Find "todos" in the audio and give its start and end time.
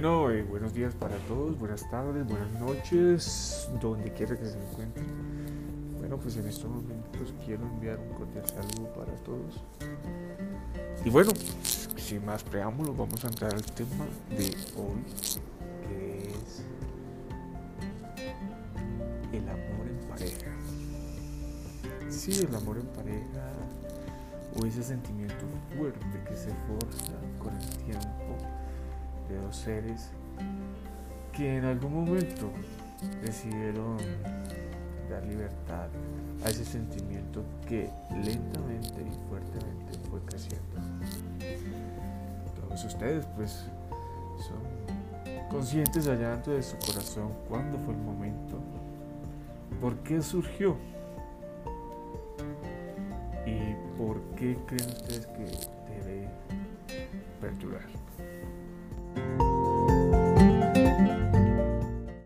1.26-1.58, 9.24-9.60, 42.60-42.84